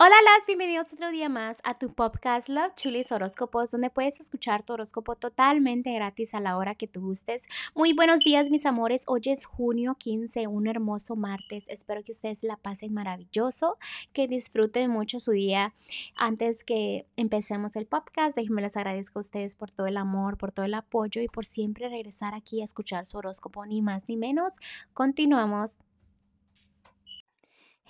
Hola, 0.00 0.14
las 0.22 0.46
bienvenidos 0.46 0.92
otro 0.92 1.10
día 1.10 1.28
más 1.28 1.58
a 1.64 1.76
tu 1.76 1.92
podcast 1.92 2.48
Love 2.48 2.72
Chulis 2.76 3.10
Horóscopos, 3.10 3.72
donde 3.72 3.90
puedes 3.90 4.20
escuchar 4.20 4.62
tu 4.62 4.74
horóscopo 4.74 5.16
totalmente 5.16 5.92
gratis 5.92 6.34
a 6.34 6.40
la 6.40 6.56
hora 6.56 6.76
que 6.76 6.86
tú 6.86 7.00
gustes. 7.00 7.46
Muy 7.74 7.94
buenos 7.94 8.20
días, 8.20 8.48
mis 8.48 8.64
amores. 8.64 9.02
Hoy 9.08 9.22
es 9.24 9.44
junio 9.44 9.96
15, 9.98 10.46
un 10.46 10.68
hermoso 10.68 11.16
martes. 11.16 11.68
Espero 11.68 12.04
que 12.04 12.12
ustedes 12.12 12.44
la 12.44 12.56
pasen 12.56 12.94
maravilloso, 12.94 13.76
que 14.12 14.28
disfruten 14.28 14.88
mucho 14.88 15.18
su 15.18 15.32
día. 15.32 15.74
Antes 16.14 16.62
que 16.62 17.08
empecemos 17.16 17.74
el 17.74 17.86
podcast, 17.86 18.36
déjenme 18.36 18.62
les 18.62 18.76
agradezco 18.76 19.18
a 19.18 19.26
ustedes 19.26 19.56
por 19.56 19.72
todo 19.72 19.88
el 19.88 19.96
amor, 19.96 20.38
por 20.38 20.52
todo 20.52 20.64
el 20.64 20.74
apoyo 20.74 21.20
y 21.22 21.26
por 21.26 21.44
siempre 21.44 21.88
regresar 21.88 22.36
aquí 22.36 22.60
a 22.62 22.64
escuchar 22.64 23.04
su 23.04 23.18
horóscopo, 23.18 23.66
ni 23.66 23.82
más 23.82 24.08
ni 24.08 24.16
menos. 24.16 24.52
Continuamos. 24.94 25.80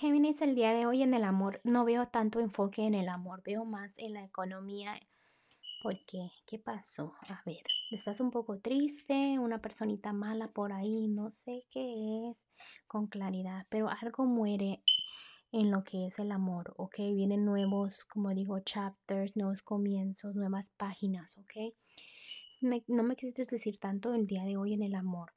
Géminis, 0.01 0.43
el 0.43 0.55
día 0.55 0.73
de 0.73 0.87
hoy 0.87 1.03
en 1.03 1.12
el 1.12 1.25
amor, 1.25 1.61
no 1.64 1.85
veo 1.85 2.07
tanto 2.07 2.39
enfoque 2.39 2.87
en 2.87 2.95
el 2.95 3.09
amor, 3.09 3.43
veo 3.45 3.64
más 3.64 3.99
en 3.99 4.13
la 4.13 4.22
economía. 4.22 4.95
¿Por 5.82 5.99
qué? 6.07 6.31
¿Qué 6.46 6.57
pasó? 6.57 7.17
A 7.29 7.43
ver, 7.45 7.64
estás 7.91 8.21
un 8.21 8.31
poco 8.31 8.61
triste, 8.61 9.41
una 9.41 9.61
personita 9.61 10.13
mala 10.13 10.53
por 10.53 10.72
ahí, 10.72 11.08
no 11.08 11.32
sé 11.32 11.67
qué 11.69 12.31
es, 12.31 12.46
con 12.86 13.08
claridad, 13.08 13.67
pero 13.71 13.89
algo 13.89 14.25
muere 14.25 14.85
en 15.50 15.72
lo 15.72 15.82
que 15.82 16.07
es 16.07 16.21
el 16.21 16.30
amor, 16.30 16.75
¿ok? 16.77 16.99
Vienen 17.17 17.44
nuevos, 17.44 18.05
como 18.05 18.33
digo, 18.33 18.61
chapters, 18.61 19.35
nuevos 19.35 19.63
comienzos, 19.63 20.36
nuevas 20.36 20.71
páginas, 20.71 21.36
¿ok? 21.39 21.75
no 22.61 23.03
me 23.03 23.17
quisiste 23.17 23.44
decir 23.44 23.79
tanto 23.79 24.14
el 24.14 24.29
día 24.29 24.44
de 24.44 24.57
hoy 24.57 24.75
en 24.75 24.83
el 24.83 24.94
amor, 24.94 25.33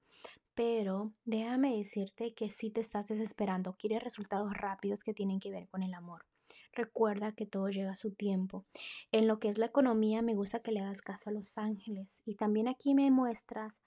pero 0.56 1.14
déjame 1.26 1.78
decirte 1.78 2.34
que 2.34 2.52
si 2.52 2.72
te 2.72 2.82
estás 2.82 3.08
desesperando, 3.08 3.76
quieres 3.78 4.04
resultados 4.04 4.54
rápidos 4.54 5.04
que 5.04 5.14
tienen 5.14 5.40
que 5.40 5.52
ver 5.52 5.68
con 5.70 5.84
el 5.84 5.94
amor. 5.94 6.26
Recuerda 6.74 7.34
que 7.34 7.46
todo 7.46 7.70
llega 7.70 7.92
a 7.92 7.96
su 7.96 8.12
tiempo. 8.12 8.66
En 9.12 9.28
lo 9.28 9.40
que 9.40 9.50
es 9.50 9.58
la 9.58 9.68
economía, 9.68 10.22
me 10.22 10.36
gusta 10.36 10.62
que 10.62 10.72
le 10.72 10.82
hagas 10.82 11.02
caso 11.02 11.30
a 11.30 11.34
los 11.34 11.58
ángeles. 11.58 12.22
Y 12.26 12.36
también 12.36 12.68
aquí 12.68 12.94
me 12.94 13.12
muestras 13.12 13.82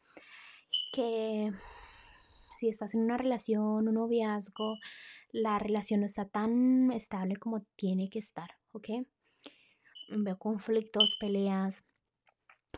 que 0.93 1.51
si 2.59 2.69
estás 2.69 2.95
en 2.95 3.03
una 3.03 3.19
relación, 3.19 3.89
un 3.89 3.95
noviazgo, 3.95 4.77
la 5.33 5.59
relación 5.59 6.01
no 6.01 6.07
está 6.07 6.27
tan 6.27 6.91
estable 6.93 7.37
como 7.37 7.63
tiene 7.77 8.09
que 8.09 8.19
estar, 8.19 8.59
¿ok? 8.73 8.89
Veo 10.11 10.39
conflictos, 10.39 11.17
peleas, 11.19 11.85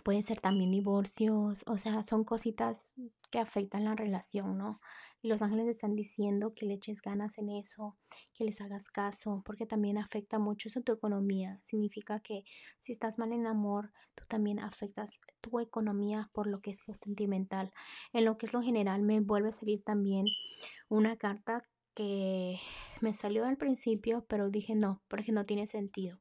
puede 0.07 0.23
ser 0.23 0.41
también 0.41 0.71
divorcios, 0.71 1.65
o 1.67 1.79
sea, 1.79 2.05
son 2.05 2.23
cositas 2.23 2.95
que 3.29 3.41
afectan 3.41 3.83
la 3.83 3.97
relación, 3.97 4.57
¿no? 4.57 4.81
Y 5.21 5.27
los 5.27 5.43
ángeles 5.43 5.67
están 5.67 5.97
diciendo 5.97 6.55
que 6.55 6.65
le 6.65 6.75
eches 6.75 7.03
ganas 7.03 7.39
en 7.39 7.51
eso, 7.51 7.97
que 8.33 8.45
les 8.45 8.61
hagas 8.61 8.89
caso, 8.89 9.43
porque 9.45 9.67
también 9.67 9.99
afecta 9.99 10.39
mucho 10.39 10.69
eso 10.69 10.81
tu 10.83 10.93
economía. 10.93 11.59
Significa 11.61 12.21
que 12.21 12.45
si 12.79 12.93
estás 12.93 13.19
mal 13.19 13.33
en 13.33 13.49
amor, 13.49 13.93
tú 14.15 14.23
también 14.29 14.61
afectas 14.61 15.21
tu 15.41 15.59
economía 15.59 16.31
por 16.33 16.47
lo 16.47 16.61
que 16.61 16.71
es 16.71 16.87
lo 16.87 16.95
sentimental. 16.95 17.73
En 18.13 18.27
lo 18.27 18.39
que 18.39 18.47
es 18.47 18.53
lo 18.53 18.63
general, 18.63 19.03
me 19.03 19.19
vuelve 19.19 19.49
a 19.49 19.53
salir 19.53 19.83
también 19.83 20.27
una 20.89 21.17
carta 21.17 21.65
que 21.97 22.61
me 23.01 23.13
salió 23.13 23.45
al 23.45 23.57
principio, 23.57 24.25
pero 24.29 24.51
dije 24.51 24.75
no, 24.75 25.03
porque 25.09 25.33
no 25.33 25.45
tiene 25.47 25.67
sentido 25.67 26.21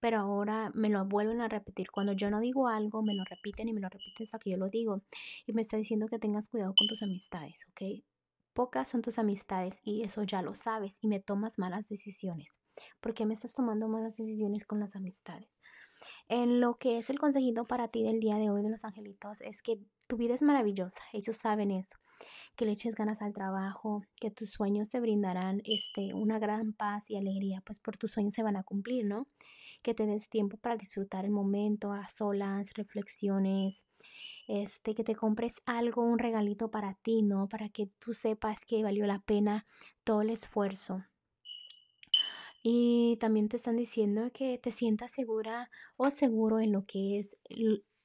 pero 0.00 0.18
ahora 0.18 0.70
me 0.74 0.90
lo 0.90 1.04
vuelven 1.06 1.40
a 1.40 1.48
repetir. 1.48 1.90
Cuando 1.90 2.12
yo 2.12 2.30
no 2.30 2.40
digo 2.40 2.68
algo, 2.68 3.02
me 3.02 3.14
lo 3.14 3.24
repiten 3.24 3.68
y 3.68 3.72
me 3.72 3.80
lo 3.80 3.88
repiten 3.88 4.24
hasta 4.24 4.38
que 4.38 4.50
yo 4.50 4.56
lo 4.56 4.68
digo. 4.68 5.02
Y 5.46 5.52
me 5.52 5.62
está 5.62 5.76
diciendo 5.76 6.06
que 6.06 6.18
tengas 6.18 6.48
cuidado 6.48 6.74
con 6.76 6.86
tus 6.88 7.02
amistades, 7.02 7.64
¿ok? 7.70 8.04
Pocas 8.52 8.88
son 8.88 9.02
tus 9.02 9.18
amistades 9.18 9.80
y 9.82 10.02
eso 10.02 10.22
ya 10.22 10.42
lo 10.42 10.54
sabes 10.54 10.98
y 11.00 11.08
me 11.08 11.20
tomas 11.20 11.58
malas 11.58 11.88
decisiones. 11.88 12.60
¿Por 13.00 13.14
qué 13.14 13.26
me 13.26 13.34
estás 13.34 13.54
tomando 13.54 13.88
malas 13.88 14.16
decisiones 14.16 14.64
con 14.64 14.78
las 14.78 14.94
amistades? 14.94 15.48
En 16.28 16.60
lo 16.60 16.76
que 16.76 16.98
es 16.98 17.10
el 17.10 17.18
consejito 17.18 17.64
para 17.66 17.88
ti 17.88 18.02
del 18.02 18.20
día 18.20 18.36
de 18.36 18.50
hoy 18.50 18.62
de 18.62 18.70
los 18.70 18.84
angelitos 18.84 19.40
es 19.40 19.62
que 19.62 19.78
tu 20.08 20.16
vida 20.16 20.34
es 20.34 20.42
maravillosa, 20.42 21.02
ellos 21.12 21.36
saben 21.36 21.70
eso, 21.70 21.98
que 22.56 22.64
le 22.64 22.72
eches 22.72 22.94
ganas 22.94 23.22
al 23.22 23.32
trabajo, 23.32 24.02
que 24.16 24.30
tus 24.30 24.50
sueños 24.50 24.90
te 24.90 25.00
brindarán 25.00 25.62
este, 25.64 26.14
una 26.14 26.38
gran 26.38 26.72
paz 26.72 27.10
y 27.10 27.16
alegría, 27.16 27.62
pues 27.64 27.80
por 27.80 27.96
tus 27.96 28.12
sueños 28.12 28.34
se 28.34 28.42
van 28.42 28.56
a 28.56 28.62
cumplir, 28.62 29.06
¿no? 29.06 29.28
Que 29.82 29.94
te 29.94 30.06
des 30.06 30.28
tiempo 30.28 30.56
para 30.56 30.76
disfrutar 30.76 31.24
el 31.24 31.30
momento, 31.30 31.92
a 31.92 32.08
solas, 32.08 32.72
reflexiones, 32.74 33.84
este, 34.46 34.94
que 34.94 35.04
te 35.04 35.14
compres 35.14 35.62
algo, 35.66 36.02
un 36.02 36.18
regalito 36.18 36.70
para 36.70 36.94
ti, 36.94 37.22
¿no? 37.22 37.48
Para 37.48 37.68
que 37.68 37.88
tú 37.98 38.12
sepas 38.12 38.64
que 38.66 38.82
valió 38.82 39.06
la 39.06 39.20
pena 39.20 39.64
todo 40.04 40.22
el 40.22 40.30
esfuerzo. 40.30 41.02
Y 42.66 43.18
también 43.20 43.50
te 43.50 43.56
están 43.58 43.76
diciendo 43.76 44.30
que 44.32 44.56
te 44.56 44.72
sientas 44.72 45.10
segura 45.10 45.68
o 45.98 46.10
seguro 46.10 46.60
en 46.60 46.72
lo 46.72 46.86
que 46.86 47.18
es 47.18 47.36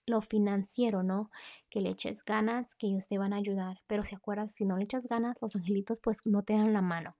lo 0.05 0.19
financiero, 0.19 1.01
¿no? 1.01 1.31
Que 1.69 1.79
le 1.79 1.91
eches 1.91 2.25
ganas, 2.25 2.75
que 2.75 2.87
ellos 2.87 3.07
te 3.07 3.17
van 3.17 3.31
a 3.31 3.37
ayudar. 3.37 3.77
Pero 3.87 4.03
si 4.03 4.15
acuerdas, 4.15 4.51
si 4.51 4.65
no 4.65 4.75
le 4.75 4.83
echas 4.83 5.07
ganas, 5.07 5.37
los 5.41 5.55
angelitos 5.55 6.01
pues 6.01 6.19
no 6.25 6.43
te 6.43 6.55
dan 6.55 6.73
la 6.73 6.81
mano. 6.81 7.15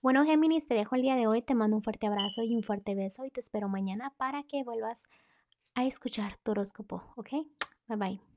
Bueno, 0.00 0.24
Géminis, 0.24 0.66
te 0.66 0.74
dejo 0.74 0.96
el 0.96 1.02
día 1.02 1.14
de 1.14 1.28
hoy. 1.28 1.40
Te 1.40 1.54
mando 1.54 1.76
un 1.76 1.84
fuerte 1.84 2.08
abrazo 2.08 2.42
y 2.42 2.56
un 2.56 2.64
fuerte 2.64 2.96
beso 2.96 3.24
y 3.24 3.30
te 3.30 3.38
espero 3.38 3.68
mañana 3.68 4.12
para 4.16 4.42
que 4.42 4.64
vuelvas 4.64 5.04
a 5.76 5.84
escuchar 5.84 6.36
tu 6.38 6.50
horóscopo, 6.50 7.04
¿ok? 7.14 7.30
Bye 7.86 7.96
bye. 7.96 8.31